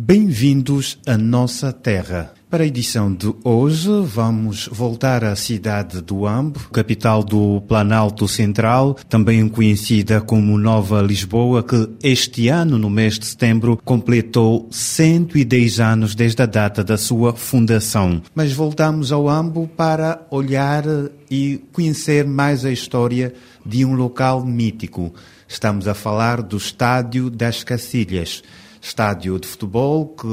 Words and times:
Bem-vindos 0.00 0.96
à 1.04 1.18
nossa 1.18 1.72
terra. 1.72 2.32
Para 2.48 2.62
a 2.62 2.66
edição 2.68 3.12
de 3.12 3.34
hoje, 3.42 3.90
vamos 4.04 4.68
voltar 4.70 5.24
à 5.24 5.34
cidade 5.34 6.00
do 6.00 6.24
Ambo, 6.24 6.70
capital 6.70 7.24
do 7.24 7.60
Planalto 7.62 8.28
Central, 8.28 8.94
também 9.08 9.48
conhecida 9.48 10.20
como 10.20 10.56
Nova 10.56 11.02
Lisboa, 11.02 11.64
que 11.64 11.90
este 12.00 12.46
ano, 12.46 12.78
no 12.78 12.88
mês 12.88 13.18
de 13.18 13.26
setembro, 13.26 13.76
completou 13.84 14.68
110 14.70 15.80
anos 15.80 16.14
desde 16.14 16.44
a 16.44 16.46
data 16.46 16.84
da 16.84 16.96
sua 16.96 17.34
fundação. 17.34 18.22
Mas 18.32 18.52
voltamos 18.52 19.10
ao 19.10 19.28
Ambo 19.28 19.66
para 19.66 20.24
olhar 20.30 20.84
e 21.28 21.60
conhecer 21.72 22.24
mais 22.24 22.64
a 22.64 22.70
história 22.70 23.34
de 23.66 23.84
um 23.84 23.94
local 23.94 24.46
mítico. 24.46 25.12
Estamos 25.48 25.88
a 25.88 25.92
falar 25.94 26.40
do 26.40 26.56
Estádio 26.56 27.28
das 27.28 27.64
Cacilhas 27.64 28.44
estádio 28.88 29.38
de 29.38 29.46
futebol 29.46 30.08
que 30.08 30.26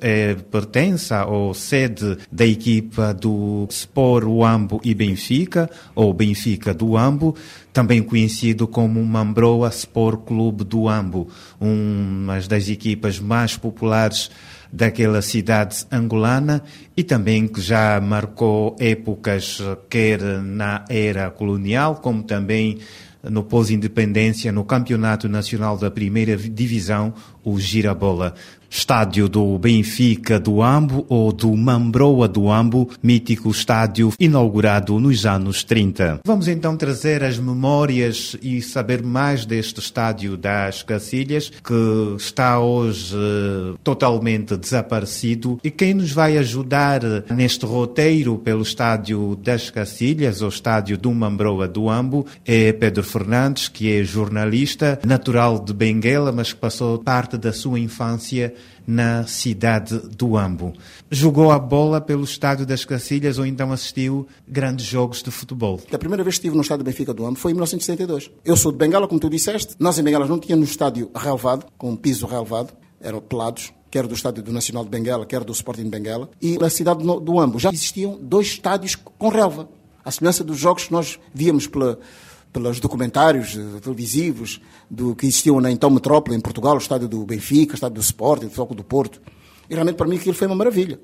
é, 0.00 0.34
pertence 0.34 1.12
ou 1.26 1.52
sede 1.52 2.16
da 2.30 2.46
equipa 2.46 3.12
do 3.12 3.66
Sport 3.70 4.24
Uambo 4.24 4.80
e 4.84 4.94
Benfica, 4.94 5.68
ou 5.94 6.14
Benfica 6.14 6.72
do 6.72 6.90
Uambo, 6.90 7.34
também 7.72 8.02
conhecido 8.02 8.66
como 8.66 9.04
Mambroa 9.04 9.68
Sport 9.68 10.24
Clube 10.26 10.64
do 10.64 10.88
Ambo, 10.88 11.28
uma 11.60 12.38
das 12.40 12.68
equipas 12.68 13.18
mais 13.18 13.56
populares 13.56 14.30
daquela 14.72 15.22
cidade 15.22 15.84
angolana 15.90 16.62
e 16.96 17.02
também 17.02 17.48
que 17.48 17.60
já 17.60 18.00
marcou 18.00 18.76
épocas 18.78 19.62
quer 19.88 20.20
na 20.42 20.84
era 20.88 21.30
colonial 21.30 21.96
como 21.96 22.22
também 22.22 22.78
no 23.22 23.42
pós-independência 23.42 24.52
no 24.52 24.64
Campeonato 24.64 25.28
Nacional 25.28 25.76
da 25.76 25.90
Primeira 25.90 26.36
Divisão, 26.36 27.12
o 27.48 27.58
Girabola 27.58 28.34
estádio 28.70 29.28
do 29.28 29.58
Benfica 29.58 30.38
do 30.38 30.62
Ambo 30.62 31.06
ou 31.08 31.32
do 31.32 31.54
Mambroa 31.56 32.28
do 32.28 32.50
Ambo, 32.50 32.90
mítico 33.02 33.50
estádio 33.50 34.12
inaugurado 34.18 34.98
nos 34.98 35.24
anos 35.24 35.64
30. 35.64 36.20
Vamos 36.24 36.48
então 36.48 36.76
trazer 36.76 37.24
as 37.24 37.38
memórias 37.38 38.36
e 38.42 38.60
saber 38.60 39.02
mais 39.02 39.44
deste 39.44 39.80
estádio 39.80 40.36
das 40.36 40.82
Cacilhas, 40.82 41.50
que 41.50 42.16
está 42.16 42.60
hoje 42.60 43.14
eh, 43.16 43.76
totalmente 43.82 44.56
desaparecido. 44.56 45.58
E 45.64 45.70
quem 45.70 45.94
nos 45.94 46.12
vai 46.12 46.36
ajudar 46.36 47.00
neste 47.34 47.64
roteiro 47.64 48.38
pelo 48.38 48.62
estádio 48.62 49.36
das 49.42 49.70
Cacilhas, 49.70 50.42
ou 50.42 50.48
estádio 50.48 50.98
do 50.98 51.12
Mambroa 51.12 51.66
do 51.66 51.88
Ambo, 51.88 52.26
é 52.44 52.72
Pedro 52.72 53.02
Fernandes, 53.02 53.68
que 53.68 53.92
é 53.92 54.04
jornalista, 54.04 54.98
natural 55.06 55.58
de 55.58 55.72
Benguela, 55.72 56.32
mas 56.32 56.52
que 56.52 56.58
passou 56.58 56.98
parte 56.98 57.37
da 57.38 57.52
sua 57.52 57.78
infância 57.78 58.54
na 58.86 59.26
cidade 59.26 59.98
do 59.98 60.36
Ambo. 60.36 60.72
Jogou 61.10 61.50
a 61.50 61.58
bola 61.58 62.00
pelo 62.00 62.24
estádio 62.24 62.66
das 62.66 62.84
Cacilhas 62.84 63.38
ou 63.38 63.46
então 63.46 63.72
assistiu 63.72 64.26
grandes 64.46 64.86
jogos 64.86 65.22
de 65.22 65.30
futebol? 65.30 65.80
A 65.92 65.98
primeira 65.98 66.24
vez 66.24 66.36
que 66.36 66.40
estive 66.40 66.56
no 66.56 66.62
estádio 66.62 66.84
Benfica 66.84 67.14
do 67.14 67.24
Ambo 67.24 67.38
foi 67.38 67.52
em 67.52 67.54
1972. 67.54 68.30
Eu 68.44 68.56
sou 68.56 68.72
de 68.72 68.78
Bengala, 68.78 69.06
como 69.06 69.20
tu 69.20 69.30
disseste. 69.30 69.74
Nós 69.78 69.98
em 69.98 70.02
Bengala 70.02 70.26
não 70.26 70.38
tínhamos 70.38 70.70
estádio 70.70 71.10
relevado, 71.14 71.66
com 71.78 71.90
um 71.90 71.96
piso 71.96 72.26
relevado, 72.26 72.72
eram 73.00 73.20
pelados 73.20 73.72
quer 73.90 74.06
do 74.06 74.14
estádio 74.14 74.42
do 74.42 74.52
Nacional 74.52 74.84
de 74.84 74.90
Benguela, 74.90 75.24
quer 75.24 75.42
do 75.42 75.52
Sporting 75.52 75.84
de 75.84 75.90
Benguela, 75.90 76.28
e 76.40 76.58
na 76.58 76.68
cidade 76.68 77.02
do 77.02 77.40
Ambo 77.40 77.58
já 77.58 77.70
existiam 77.70 78.18
dois 78.20 78.48
estádios 78.48 78.94
com 78.94 79.28
relva. 79.28 79.68
A 80.04 80.10
semelhança 80.10 80.44
dos 80.44 80.58
jogos 80.58 80.86
que 80.86 80.92
nós 80.92 81.18
víamos 81.34 81.66
pela, 81.66 81.98
pelos 82.52 82.80
documentários 82.80 83.56
eh, 83.56 83.80
televisivos 83.80 84.60
do 84.90 85.14
que 85.14 85.26
existiam 85.26 85.60
na 85.60 85.70
então 85.70 85.90
metrópole 85.90 86.36
em 86.36 86.40
Portugal, 86.40 86.74
o 86.74 86.78
estádio 86.78 87.08
do 87.08 87.24
Benfica, 87.24 87.72
o 87.72 87.74
estádio 87.74 87.96
do 87.96 88.00
Sporting, 88.00 88.46
o 88.46 88.50
Foco 88.50 88.74
do 88.74 88.84
Porto. 88.84 89.20
E 89.68 89.74
realmente 89.74 89.96
para 89.96 90.06
mim 90.06 90.16
aquilo 90.16 90.34
foi 90.34 90.46
uma 90.46 90.56
maravilha. 90.56 90.98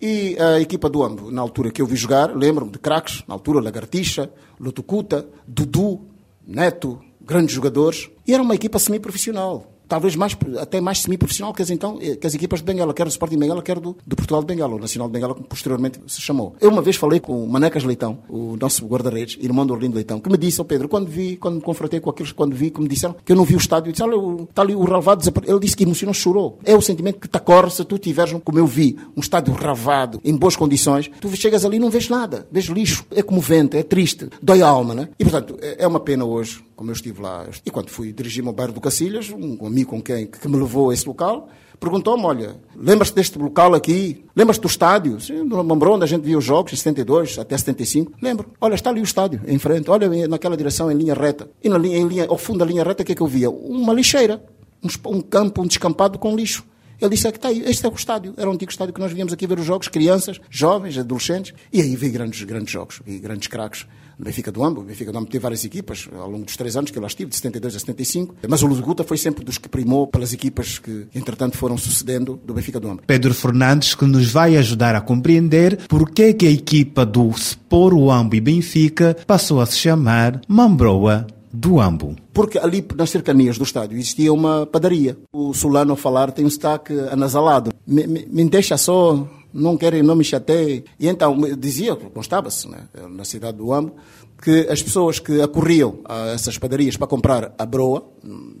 E 0.00 0.36
a 0.38 0.60
equipa 0.60 0.88
do 0.88 1.02
Ambo, 1.02 1.30
na 1.30 1.40
altura 1.40 1.70
que 1.70 1.80
eu 1.80 1.86
vi 1.86 1.96
jogar, 1.96 2.36
lembro-me 2.36 2.70
de 2.70 2.78
craques, 2.78 3.22
na 3.26 3.34
altura 3.34 3.60
Lagartixa, 3.60 4.30
Lutucuta, 4.58 5.26
Dudu, 5.46 6.00
Neto, 6.46 7.00
grandes 7.20 7.54
jogadores. 7.54 8.10
E 8.26 8.34
era 8.34 8.42
uma 8.42 8.54
equipa 8.54 8.78
semi-profissional 8.78 9.73
talvez 9.88 10.16
mais, 10.16 10.36
até 10.60 10.80
mais 10.80 11.00
semi-profissional 11.00 11.52
que 11.52 11.62
as, 11.62 11.70
então, 11.70 11.98
que 11.98 12.26
as 12.26 12.34
equipas 12.34 12.60
de 12.60 12.66
Benguela, 12.66 12.92
quer 12.94 13.04
do 13.04 13.10
Sporting 13.10 13.34
de 13.34 13.40
Benguela, 13.40 13.62
quer 13.62 13.78
do, 13.78 13.96
do 14.06 14.16
Portugal 14.16 14.42
de 14.42 14.46
Benguela, 14.46 14.74
o 14.74 14.78
Nacional 14.78 15.08
de 15.08 15.12
Benguela, 15.12 15.34
como 15.34 15.46
posteriormente 15.46 16.00
se 16.06 16.20
chamou. 16.20 16.54
Eu 16.60 16.70
uma 16.70 16.82
vez 16.82 16.96
falei 16.96 17.20
com 17.20 17.44
o 17.44 17.48
Manecas 17.48 17.84
Leitão, 17.84 18.18
o 18.28 18.56
nosso 18.60 18.86
guarda-redes, 18.86 19.36
irmão 19.40 19.66
do 19.66 19.74
Orlindo 19.74 19.94
Leitão, 19.94 20.20
que 20.20 20.30
me 20.30 20.36
disse, 20.36 20.60
oh 20.60 20.64
Pedro, 20.64 20.88
quando 20.88 21.08
vi, 21.08 21.36
quando 21.36 21.56
me 21.56 21.60
confrontei 21.60 22.00
com 22.00 22.10
aqueles, 22.10 22.32
quando 22.32 22.54
vi, 22.54 22.70
que 22.70 22.80
me 22.80 22.88
disseram 22.88 23.14
que 23.24 23.32
eu 23.32 23.36
não 23.36 23.44
vi 23.44 23.54
o 23.54 23.58
estádio, 23.58 23.92
disse, 23.92 24.02
olha, 24.02 24.42
está 24.42 24.62
ali 24.62 24.74
o 24.74 24.84
relvado, 24.84 25.22
ele 25.46 25.60
disse 25.60 25.76
que 25.76 25.84
emocionou, 25.84 26.14
chorou. 26.14 26.58
É 26.64 26.74
o 26.74 26.80
sentimento 26.80 27.20
que 27.20 27.28
te 27.28 27.36
acorre 27.36 27.70
se 27.70 27.84
tu 27.84 27.98
tiveres, 27.98 28.34
como 28.44 28.58
eu 28.58 28.66
vi, 28.66 28.96
um 29.16 29.20
estádio 29.20 29.52
ravado, 29.54 30.20
em 30.24 30.36
boas 30.36 30.56
condições, 30.56 31.10
tu 31.20 31.34
chegas 31.36 31.64
ali 31.64 31.76
e 31.76 31.80
não 31.80 31.90
vês 31.90 32.08
nada, 32.08 32.46
vês 32.50 32.66
lixo, 32.66 33.04
é 33.10 33.22
comovente, 33.22 33.76
é 33.76 33.82
triste, 33.82 34.28
dói 34.42 34.62
a 34.62 34.68
alma, 34.68 34.94
né? 34.94 35.08
E 35.18 35.24
portanto, 35.24 35.56
é, 35.60 35.84
é 35.84 35.86
uma 35.86 36.00
pena 36.00 36.24
hoje, 36.24 36.62
como 36.76 36.90
eu 36.90 36.94
estive 36.94 37.20
lá, 37.20 37.46
e 37.64 37.70
quando 37.70 37.90
fui 37.90 38.12
dirigir-me 38.12 38.48
ao 38.48 38.54
bairro 38.54 38.72
do 38.72 38.80
Cacilhas, 38.80 39.30
um 39.30 39.66
amigo 39.66 39.90
com 39.90 40.02
quem, 40.02 40.26
que 40.26 40.48
me 40.48 40.56
levou 40.56 40.90
a 40.90 40.94
esse 40.94 41.06
local, 41.06 41.48
perguntou-me, 41.78 42.24
olha, 42.24 42.56
lembras-te 42.76 43.14
deste 43.14 43.38
local 43.38 43.74
aqui? 43.74 44.24
Lembras-te 44.34 44.62
do 44.62 44.68
estádio? 44.68 45.20
Sim, 45.20 45.44
no 45.44 45.62
Mambrão, 45.62 45.92
onde 45.94 46.04
a 46.04 46.06
gente 46.06 46.22
via 46.22 46.38
os 46.38 46.44
jogos, 46.44 46.72
em 46.72 46.76
72 46.76 47.38
até 47.38 47.56
75. 47.56 48.12
Lembro. 48.20 48.50
Olha, 48.60 48.74
está 48.74 48.90
ali 48.90 49.00
o 49.00 49.04
estádio, 49.04 49.40
em 49.46 49.58
frente. 49.58 49.90
Olha, 49.90 50.08
naquela 50.26 50.56
direção, 50.56 50.90
em 50.90 50.96
linha 50.96 51.14
reta. 51.14 51.48
E 51.62 51.68
na 51.68 51.78
linha, 51.78 51.98
em 51.98 52.06
linha, 52.06 52.26
ao 52.28 52.38
fundo 52.38 52.60
da 52.60 52.64
linha 52.64 52.82
reta, 52.82 53.02
o 53.02 53.06
que 53.06 53.12
é 53.12 53.14
que 53.14 53.22
eu 53.22 53.26
via? 53.26 53.50
Uma 53.50 53.92
lixeira. 53.92 54.42
Um, 54.82 55.16
um 55.16 55.20
campo, 55.20 55.62
um 55.62 55.66
descampado 55.66 56.18
com 56.18 56.34
lixo. 56.34 56.64
Ele 57.06 57.14
disse, 57.14 57.26
é 57.26 57.32
que 57.32 57.38
está 57.38 57.48
aí, 57.48 57.62
este 57.66 57.84
é 57.84 57.88
o 57.88 57.94
estádio. 57.94 58.34
Era 58.36 58.48
o 58.48 58.52
antigo 58.52 58.70
estádio 58.70 58.94
que 58.94 59.00
nós 59.00 59.12
víamos 59.12 59.32
aqui 59.32 59.46
ver 59.46 59.58
os 59.58 59.66
jogos, 59.66 59.88
crianças, 59.88 60.40
jovens, 60.50 60.96
adolescentes. 60.96 61.54
E 61.72 61.80
aí 61.80 61.94
vi 61.96 62.08
grandes, 62.08 62.42
grandes 62.42 62.72
jogos, 62.72 63.00
vi 63.04 63.18
grandes 63.18 63.48
craques 63.48 63.86
no 64.18 64.24
Benfica 64.24 64.50
do 64.50 64.62
Ambo. 64.64 64.80
O 64.80 64.84
Benfica 64.84 65.12
do 65.12 65.18
Ambo 65.18 65.26
teve 65.28 65.42
várias 65.42 65.64
equipas 65.64 66.08
ao 66.12 66.30
longo 66.30 66.44
dos 66.44 66.56
três 66.56 66.76
anos 66.76 66.90
que 66.90 66.98
eu 66.98 67.02
lá 67.02 67.08
estive, 67.08 67.30
de 67.30 67.36
72 67.36 67.76
a 67.76 67.78
75. 67.78 68.34
Mas 68.48 68.62
o 68.62 68.66
Luguta 68.66 69.04
foi 69.04 69.18
sempre 69.18 69.44
dos 69.44 69.58
que 69.58 69.68
primou 69.68 70.06
pelas 70.06 70.32
equipas 70.32 70.78
que, 70.78 71.06
entretanto, 71.14 71.56
foram 71.56 71.76
sucedendo 71.76 72.40
do 72.44 72.54
Benfica 72.54 72.80
do 72.80 72.88
Ambo. 72.88 73.02
Pedro 73.06 73.34
Fernandes, 73.34 73.94
que 73.94 74.04
nos 74.04 74.30
vai 74.30 74.56
ajudar 74.56 74.94
a 74.94 75.00
compreender 75.00 75.86
porque 75.88 76.32
que 76.32 76.46
a 76.46 76.50
equipa 76.50 77.04
do 77.04 77.30
Spor 77.32 77.94
Ambo 78.10 78.34
e 78.34 78.40
Benfica 78.40 79.16
passou 79.26 79.60
a 79.60 79.66
se 79.66 79.76
chamar 79.76 80.40
Mambroa 80.48 81.26
do 81.54 81.80
Ambo. 81.80 82.16
Porque 82.32 82.58
ali 82.58 82.84
nas 82.96 83.10
cercanias 83.10 83.56
do 83.56 83.64
estádio 83.64 83.96
existia 83.96 84.32
uma 84.32 84.66
padaria. 84.66 85.16
O 85.32 85.54
Solano 85.54 85.92
a 85.92 85.96
falar 85.96 86.32
tem 86.32 86.44
um 86.44 86.50
sotaque 86.50 86.92
anasalado. 87.10 87.72
Me, 87.86 88.06
me, 88.06 88.26
me 88.28 88.48
deixa 88.48 88.76
só 88.76 89.26
não 89.52 89.76
querem, 89.76 90.02
não 90.02 90.16
me 90.16 90.24
chateiem. 90.24 90.82
E 90.98 91.06
então 91.06 91.38
dizia, 91.56 91.94
constava-se 91.94 92.68
né, 92.68 92.88
na 93.08 93.24
cidade 93.24 93.58
do 93.58 93.72
Ambo, 93.72 93.94
que 94.42 94.66
as 94.68 94.82
pessoas 94.82 95.20
que 95.20 95.40
acorriam 95.40 96.00
a 96.04 96.30
essas 96.30 96.58
padarias 96.58 96.96
para 96.96 97.06
comprar 97.06 97.54
a 97.56 97.64
broa, 97.64 98.04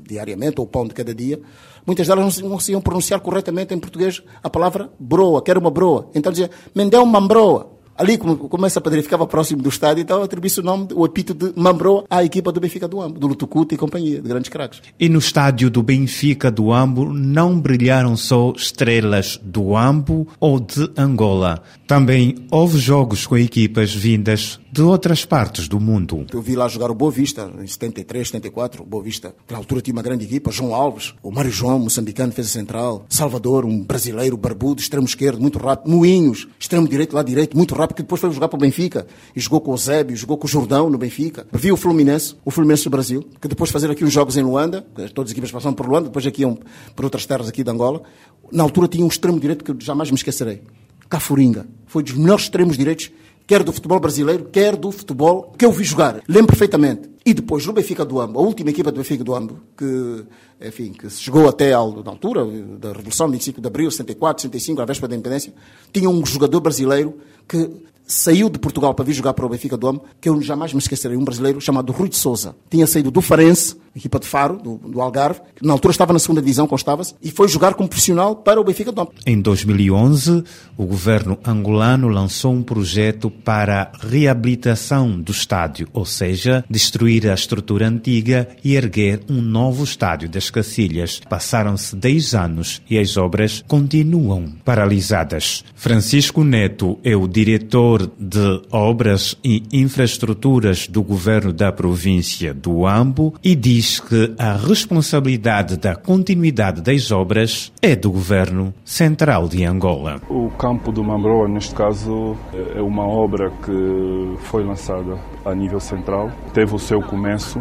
diariamente, 0.08 0.60
ou 0.60 0.66
o 0.66 0.68
pão 0.68 0.86
de 0.86 0.94
cada 0.94 1.12
dia, 1.12 1.40
muitas 1.84 2.06
delas 2.06 2.38
não 2.40 2.50
conseguiam 2.50 2.80
pronunciar 2.80 3.18
corretamente 3.18 3.74
em 3.74 3.78
português 3.78 4.22
a 4.40 4.48
palavra 4.48 4.88
broa, 5.00 5.42
que 5.42 5.50
era 5.50 5.58
uma 5.58 5.70
broa. 5.70 6.08
Então 6.14 6.30
dizia, 6.30 6.48
me 6.72 6.88
deu 6.88 7.02
uma 7.02 7.20
broa. 7.20 7.73
Ali, 7.96 8.18
como, 8.18 8.36
como 8.36 8.66
essa 8.66 8.80
padaria 8.80 9.02
ficava 9.02 9.26
próximo 9.26 9.62
do 9.62 9.68
estádio, 9.68 10.02
então 10.02 10.22
atribuí-se 10.22 10.60
o 10.60 10.62
nome, 10.62 10.88
o 10.94 11.04
epíteto 11.04 11.52
de 11.52 11.60
Mambroa 11.60 12.04
à 12.10 12.24
equipa 12.24 12.50
do 12.50 12.60
Benfica 12.60 12.88
do 12.88 13.00
Ambo, 13.00 13.18
do 13.18 13.26
Lutucuta 13.26 13.74
e 13.74 13.78
companhia, 13.78 14.20
de 14.20 14.28
grandes 14.28 14.48
craques. 14.48 14.82
E 14.98 15.08
no 15.08 15.18
estádio 15.18 15.70
do 15.70 15.82
Benfica 15.82 16.50
do 16.50 16.72
Ambo 16.72 17.12
não 17.12 17.60
brilharam 17.60 18.16
só 18.16 18.52
estrelas 18.56 19.40
do 19.42 19.76
Ambo 19.76 20.26
ou 20.40 20.58
de 20.58 20.90
Angola. 20.96 21.62
Também 21.86 22.34
houve 22.50 22.78
jogos 22.78 23.26
com 23.26 23.36
equipas 23.36 23.94
vindas 23.94 24.58
de 24.74 24.82
outras 24.82 25.24
partes 25.24 25.68
do 25.68 25.78
mundo. 25.78 26.26
Eu 26.32 26.42
vi 26.42 26.56
lá 26.56 26.66
jogar 26.66 26.90
o 26.90 26.94
Boa 26.96 27.12
Vista, 27.12 27.48
em 27.62 27.66
73, 27.66 28.26
74, 28.26 28.82
o 28.82 28.84
Boa 28.84 29.04
Vista. 29.04 29.32
Na 29.48 29.56
altura 29.56 29.80
tinha 29.80 29.94
uma 29.94 30.02
grande 30.02 30.24
equipa, 30.24 30.50
João 30.50 30.74
Alves, 30.74 31.14
o 31.22 31.30
Mário 31.30 31.52
João, 31.52 31.78
moçambicano, 31.78 32.32
fez 32.32 32.48
a 32.48 32.50
central, 32.50 33.06
Salvador, 33.08 33.64
um 33.64 33.84
brasileiro, 33.84 34.36
barbudo, 34.36 34.80
extremo 34.80 35.06
esquerdo, 35.06 35.40
muito 35.40 35.60
rápido, 35.60 35.88
Moinhos, 35.92 36.48
extremo 36.58 36.88
direito, 36.88 37.14
lá 37.14 37.22
direito, 37.22 37.56
muito 37.56 37.72
rápido, 37.72 37.98
que 37.98 38.02
depois 38.02 38.20
foi 38.20 38.32
jogar 38.32 38.48
para 38.48 38.56
o 38.56 38.60
Benfica, 38.60 39.06
e 39.36 39.38
jogou 39.38 39.60
com 39.60 39.70
o 39.70 39.78
Zébio, 39.78 40.16
jogou 40.16 40.36
com 40.36 40.48
o 40.48 40.50
Jordão 40.50 40.90
no 40.90 40.98
Benfica. 40.98 41.46
Vi 41.52 41.70
o 41.70 41.76
Fluminense, 41.76 42.34
o 42.44 42.50
Fluminense 42.50 42.82
do 42.82 42.90
Brasil, 42.90 43.24
que 43.40 43.46
depois 43.46 43.70
fazer 43.70 43.88
aqui 43.92 44.04
uns 44.04 44.12
jogos 44.12 44.36
em 44.36 44.42
Luanda, 44.42 44.84
todas 45.14 45.30
as 45.30 45.32
equipas 45.34 45.52
passaram 45.52 45.76
por 45.76 45.86
Luanda, 45.86 46.08
depois 46.08 46.26
aqui 46.26 46.42
iam 46.42 46.58
por 46.96 47.04
outras 47.04 47.24
terras 47.24 47.48
aqui 47.48 47.62
de 47.62 47.70
Angola. 47.70 48.02
Na 48.50 48.64
altura 48.64 48.88
tinha 48.88 49.04
um 49.04 49.08
extremo 49.08 49.38
direito 49.38 49.64
que 49.64 49.70
eu 49.70 49.76
jamais 49.78 50.10
me 50.10 50.16
esquecerei. 50.16 50.62
Cafuringa. 51.08 51.64
Foi 51.86 52.02
dos 52.02 52.14
melhores 52.14 52.46
extremos 52.46 52.76
direitos 52.76 53.12
quer 53.46 53.62
do 53.62 53.72
futebol 53.72 54.00
brasileiro, 54.00 54.44
quer 54.50 54.76
do 54.76 54.90
futebol 54.90 55.52
que 55.56 55.64
eu 55.64 55.72
vi 55.72 55.84
jogar. 55.84 56.20
Lembro 56.28 56.48
perfeitamente. 56.48 57.10
E 57.24 57.32
depois 57.32 57.64
no 57.64 57.72
Benfica 57.72 58.04
do 58.04 58.20
Ambo, 58.20 58.38
a 58.38 58.42
última 58.42 58.70
equipa 58.70 58.92
do 58.92 58.98
Benfica 58.98 59.24
do 59.24 59.34
Ambo, 59.34 59.58
que, 59.76 60.24
enfim, 60.60 60.92
que 60.92 61.08
chegou 61.08 61.48
até 61.48 61.72
à 61.72 61.78
altura 61.78 62.44
da 62.78 62.92
Revolução, 62.92 63.30
25 63.30 63.60
de 63.60 63.66
Abril, 63.66 63.90
64, 63.90 64.42
65, 64.42 64.82
à 64.82 64.84
véspera 64.84 65.08
da 65.08 65.14
independência, 65.16 65.54
tinha 65.92 66.08
um 66.08 66.24
jogador 66.26 66.60
brasileiro 66.60 67.16
que 67.48 67.70
saiu 68.06 68.50
de 68.50 68.58
Portugal 68.58 68.92
para 68.92 69.04
vir 69.04 69.14
jogar 69.14 69.32
para 69.32 69.46
o 69.46 69.48
Benfica 69.48 69.76
do 69.76 69.88
Ambo, 69.88 70.04
que 70.20 70.28
eu 70.28 70.40
jamais 70.42 70.74
me 70.74 70.78
esquecerei, 70.78 71.16
um 71.16 71.24
brasileiro 71.24 71.60
chamado 71.60 71.92
Rui 71.92 72.10
de 72.10 72.16
Souza. 72.16 72.54
Tinha 72.70 72.86
saído 72.86 73.10
do 73.10 73.22
Farense 73.22 73.76
equipa 73.94 74.18
de 74.18 74.26
Faro, 74.26 74.58
do, 74.58 74.76
do 74.76 75.00
Algarve, 75.00 75.40
que 75.54 75.66
na 75.66 75.72
altura 75.72 75.92
estava 75.92 76.12
na 76.12 76.18
segunda 76.18 76.40
divisão, 76.40 76.66
constava-se, 76.66 77.14
e 77.22 77.30
foi 77.30 77.48
jogar 77.48 77.74
como 77.74 77.88
profissional 77.88 78.36
para 78.36 78.60
o 78.60 78.64
Benfica 78.64 78.90
de 78.90 78.96
Dom. 78.96 79.08
Em 79.24 79.40
2011, 79.40 80.42
o 80.76 80.84
governo 80.84 81.38
angolano 81.44 82.08
lançou 82.08 82.52
um 82.52 82.62
projeto 82.62 83.30
para 83.30 83.92
a 83.92 84.06
reabilitação 84.06 85.20
do 85.20 85.30
estádio, 85.30 85.88
ou 85.92 86.04
seja, 86.04 86.64
destruir 86.68 87.28
a 87.28 87.34
estrutura 87.34 87.88
antiga 87.88 88.48
e 88.64 88.74
erguer 88.74 89.20
um 89.28 89.40
novo 89.40 89.84
estádio 89.84 90.28
das 90.28 90.50
Cacilhas. 90.50 91.20
Passaram-se 91.28 91.94
10 91.94 92.34
anos 92.34 92.82
e 92.90 92.98
as 92.98 93.16
obras 93.16 93.64
continuam 93.68 94.52
paralisadas. 94.64 95.64
Francisco 95.74 96.42
Neto 96.42 96.98
é 97.04 97.14
o 97.14 97.28
diretor 97.28 98.10
de 98.18 98.62
obras 98.70 99.36
e 99.44 99.62
infraestruturas 99.72 100.88
do 100.88 101.02
governo 101.02 101.52
da 101.52 101.70
província 101.70 102.52
do 102.52 102.86
Ambo 102.86 103.34
e 103.42 103.54
diz 103.54 103.83
que 103.84 104.34
a 104.38 104.56
responsabilidade 104.56 105.76
da 105.76 105.94
continuidade 105.94 106.80
das 106.80 107.10
obras 107.10 107.72
é 107.82 107.94
do 107.94 108.10
governo 108.10 108.72
central 108.84 109.48
de 109.48 109.64
Angola. 109.64 110.20
O 110.28 110.50
campo 110.50 110.90
do 110.92 111.02
Mambroa, 111.02 111.48
neste 111.48 111.74
caso, 111.74 112.36
é 112.74 112.80
uma 112.80 113.06
obra 113.06 113.50
que 113.64 114.36
foi 114.44 114.64
lançada 114.64 115.18
a 115.44 115.54
nível 115.54 115.80
central, 115.80 116.30
teve 116.52 116.74
o 116.74 116.78
seu 116.78 117.00
começo 117.00 117.60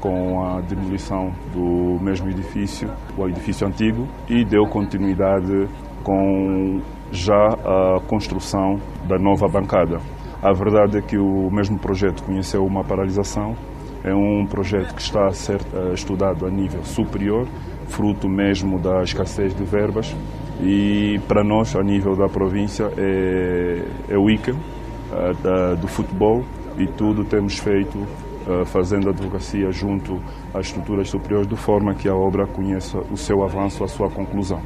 com 0.00 0.42
a 0.44 0.60
demolição 0.60 1.32
do 1.52 1.98
mesmo 2.02 2.28
edifício, 2.28 2.90
o 3.16 3.28
edifício 3.28 3.66
antigo, 3.66 4.08
e 4.28 4.44
deu 4.44 4.66
continuidade 4.66 5.68
com 6.02 6.80
já 7.12 7.46
a 7.46 8.00
construção 8.08 8.80
da 9.06 9.16
nova 9.16 9.46
bancada. 9.46 10.00
A 10.42 10.52
verdade 10.52 10.98
é 10.98 11.00
que 11.00 11.16
o 11.16 11.48
mesmo 11.52 11.78
projeto 11.78 12.24
conheceu 12.24 12.66
uma 12.66 12.82
paralisação. 12.82 13.54
É 14.04 14.14
um 14.14 14.44
projeto 14.46 14.94
que 14.94 15.02
está 15.02 15.26
a 15.26 15.32
ser 15.32 15.60
uh, 15.72 15.94
estudado 15.94 16.44
a 16.44 16.50
nível 16.50 16.84
superior, 16.84 17.46
fruto 17.88 18.28
mesmo 18.28 18.78
da 18.78 19.02
escassez 19.02 19.54
de 19.54 19.64
verbas. 19.64 20.14
E 20.60 21.20
para 21.28 21.44
nós, 21.44 21.74
a 21.76 21.82
nível 21.82 22.16
da 22.16 22.28
província, 22.28 22.90
é, 22.96 23.82
é 24.08 24.18
o 24.18 24.28
ícone 24.28 24.58
uh, 24.58 25.76
do 25.76 25.86
futebol 25.86 26.44
e 26.76 26.86
tudo 26.86 27.24
temos 27.24 27.58
feito 27.58 27.98
uh, 27.98 28.64
fazendo 28.66 29.08
advocacia 29.08 29.70
junto 29.70 30.20
às 30.52 30.66
estruturas 30.66 31.08
superiores, 31.08 31.46
de 31.46 31.56
forma 31.56 31.94
que 31.94 32.08
a 32.08 32.14
obra 32.14 32.46
conheça 32.46 32.98
o 33.10 33.16
seu 33.16 33.42
avanço, 33.44 33.84
a 33.84 33.88
sua 33.88 34.10
conclusão 34.10 34.60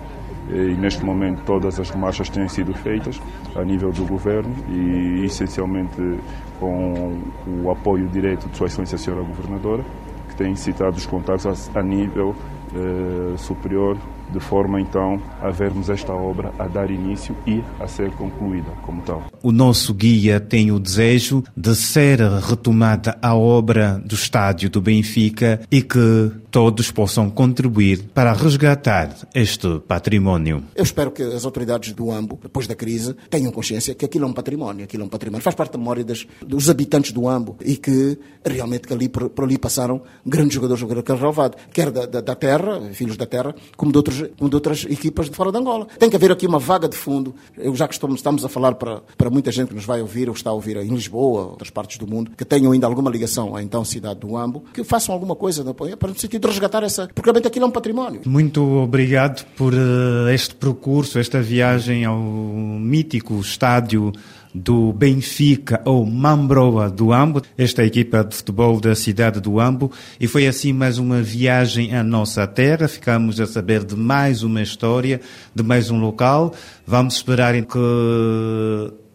e 0.48 0.76
neste 0.76 1.04
momento 1.04 1.42
todas 1.44 1.78
as 1.80 1.90
marchas 1.92 2.28
têm 2.28 2.48
sido 2.48 2.72
feitas 2.74 3.20
a 3.54 3.64
nível 3.64 3.90
do 3.90 4.04
governo 4.04 4.54
e 4.68 5.24
essencialmente 5.24 6.18
com 6.60 7.18
o 7.62 7.70
apoio 7.70 8.08
direto 8.08 8.48
de 8.48 8.56
Sua 8.56 8.66
Excelência 8.66 8.98
Senhora 8.98 9.22
Governadora, 9.22 9.84
que 10.28 10.36
tem 10.36 10.54
citado 10.54 10.96
os 10.96 11.06
contatos 11.06 11.70
a, 11.74 11.82
nível 11.82 12.34
eh, 12.74 13.36
superior 13.36 13.96
de 14.32 14.40
forma 14.40 14.80
então 14.80 15.20
a 15.40 15.50
vermos 15.50 15.88
esta 15.88 16.12
obra 16.12 16.52
a 16.58 16.66
dar 16.66 16.90
início 16.90 17.36
e 17.46 17.62
a 17.80 17.86
ser 17.86 18.10
concluída 18.12 18.70
como 18.82 19.02
tal. 19.02 19.24
O 19.42 19.52
nosso 19.52 19.94
guia 19.94 20.40
tem 20.40 20.70
o 20.72 20.78
desejo 20.78 21.42
de 21.56 21.74
ser 21.74 22.20
retomada 22.20 23.16
a 23.22 23.34
obra 23.34 24.00
do 24.04 24.14
estádio 24.14 24.68
do 24.70 24.80
Benfica 24.80 25.60
e 25.70 25.82
que 25.82 26.32
todos 26.50 26.90
possam 26.90 27.28
contribuir 27.28 28.04
para 28.14 28.32
resgatar 28.32 29.14
este 29.34 29.78
património. 29.86 30.64
Eu 30.74 30.82
espero 30.82 31.10
que 31.10 31.22
as 31.22 31.44
autoridades 31.44 31.92
do 31.92 32.10
AMBO, 32.10 32.38
depois 32.42 32.66
da 32.66 32.74
crise, 32.74 33.14
tenham 33.28 33.52
consciência 33.52 33.94
que 33.94 34.04
aquilo 34.04 34.24
é 34.24 34.28
um 34.28 34.32
património, 34.32 34.84
aquilo 34.84 35.02
é 35.02 35.06
um 35.06 35.08
património, 35.08 35.42
faz 35.42 35.54
parte 35.54 35.72
da 35.72 35.78
memória 35.78 36.04
das, 36.04 36.26
dos 36.44 36.70
habitantes 36.70 37.12
do 37.12 37.28
AMBO 37.28 37.56
e 37.64 37.76
que 37.76 38.18
realmente 38.44 38.86
que 38.86 38.92
ali, 38.94 39.08
por, 39.08 39.28
por 39.28 39.44
ali 39.44 39.58
passaram 39.58 40.02
grandes 40.24 40.54
jogadores 40.54 40.82
do 40.82 41.14
relevado, 41.14 41.56
quer 41.72 41.90
da, 41.90 42.06
da, 42.06 42.20
da 42.20 42.34
terra, 42.34 42.80
filhos 42.92 43.16
da 43.16 43.26
terra, 43.26 43.54
como 43.76 43.92
de 43.92 43.98
outros 43.98 44.15
outros, 44.20 44.48
de 44.50 44.54
outras 44.54 44.86
equipas 44.88 45.28
de 45.28 45.36
fora 45.36 45.50
de 45.50 45.58
Angola. 45.58 45.86
Tem 45.98 46.10
que 46.10 46.16
haver 46.16 46.30
aqui 46.30 46.46
uma 46.46 46.58
vaga 46.58 46.88
de 46.88 46.96
fundo. 46.96 47.34
Eu 47.56 47.74
já 47.74 47.88
que 47.88 47.94
estamos 47.94 48.44
a 48.44 48.48
falar 48.48 48.74
para, 48.74 49.02
para 49.16 49.30
muita 49.30 49.50
gente 49.50 49.68
que 49.68 49.74
nos 49.74 49.84
vai 49.84 50.00
ouvir 50.00 50.28
ou 50.28 50.34
está 50.34 50.50
a 50.50 50.52
ouvir 50.52 50.76
em 50.76 50.88
Lisboa, 50.88 51.50
outras 51.50 51.70
partes 51.70 51.98
do 51.98 52.06
mundo, 52.06 52.30
que 52.36 52.44
tenham 52.44 52.72
ainda 52.72 52.86
alguma 52.86 53.10
ligação 53.10 53.54
à 53.54 53.62
então 53.62 53.84
cidade 53.84 54.20
do 54.20 54.36
Ambo, 54.36 54.64
que 54.72 54.84
façam 54.84 55.14
alguma 55.14 55.34
coisa 55.34 55.64
para 55.74 56.08
no 56.08 56.18
sentido 56.18 56.42
de 56.42 56.48
resgatar 56.48 56.82
essa. 56.82 57.08
Porque 57.08 57.28
realmente 57.28 57.48
aquilo 57.48 57.64
é 57.64 57.68
um 57.68 57.72
património. 57.72 58.20
Muito 58.24 58.62
obrigado 58.62 59.44
por 59.56 59.72
uh, 59.74 60.28
este 60.32 60.54
percurso, 60.54 61.18
esta 61.18 61.40
viagem 61.40 62.04
ao 62.04 62.18
mítico 62.18 63.38
estádio 63.40 64.12
do 64.56 64.92
Benfica 64.92 65.82
ou 65.84 66.06
Mambroa 66.06 66.88
do 66.88 67.12
Ambo, 67.12 67.42
esta 67.58 67.84
equipa 67.84 68.24
de 68.24 68.34
futebol 68.36 68.80
da 68.80 68.94
cidade 68.94 69.40
do 69.40 69.60
Ambo, 69.60 69.92
e 70.18 70.26
foi 70.26 70.46
assim 70.46 70.72
mais 70.72 70.98
uma 70.98 71.20
viagem 71.22 71.94
à 71.94 72.02
nossa 72.02 72.46
terra. 72.46 72.88
Ficamos 72.88 73.40
a 73.40 73.46
saber 73.46 73.84
de 73.84 73.94
mais 73.94 74.42
uma 74.42 74.62
história, 74.62 75.20
de 75.54 75.62
mais 75.62 75.90
um 75.90 75.98
local. 75.98 76.54
Vamos 76.86 77.16
esperar 77.16 77.54
que 77.62 77.78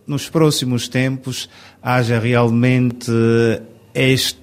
nos 0.06 0.30
próximos 0.30 0.88
tempos 0.88 1.50
haja 1.82 2.20
realmente 2.20 3.12
este 3.94 4.41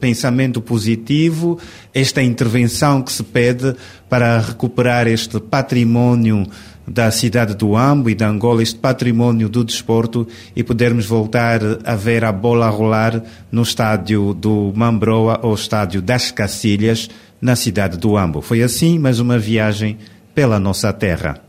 pensamento 0.00 0.60
positivo, 0.60 1.58
esta 1.94 2.22
intervenção 2.22 3.02
que 3.02 3.12
se 3.12 3.22
pede 3.22 3.74
para 4.08 4.38
recuperar 4.38 5.06
este 5.06 5.40
património 5.40 6.46
da 6.86 7.10
cidade 7.10 7.54
do 7.54 7.76
Ambo 7.76 8.10
e 8.10 8.14
da 8.14 8.28
Angola, 8.28 8.62
este 8.62 8.78
património 8.78 9.48
do 9.48 9.64
desporto 9.64 10.26
e 10.54 10.62
podermos 10.62 11.06
voltar 11.06 11.60
a 11.84 11.94
ver 11.94 12.24
a 12.24 12.32
bola 12.32 12.68
rolar 12.68 13.22
no 13.50 13.62
estádio 13.62 14.34
do 14.34 14.72
Mambroa 14.74 15.40
ou 15.42 15.54
estádio 15.54 16.02
das 16.02 16.30
Cacilhas, 16.30 17.08
na 17.40 17.56
cidade 17.56 17.98
do 17.98 18.16
Ambo. 18.16 18.40
Foi 18.40 18.62
assim 18.62 18.98
mais 18.98 19.18
uma 19.18 19.36
viagem 19.36 19.98
pela 20.32 20.60
nossa 20.60 20.92
terra. 20.92 21.42